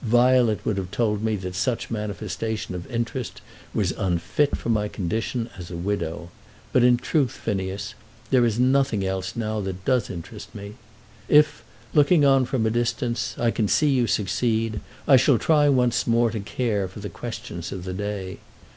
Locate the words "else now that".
9.04-9.84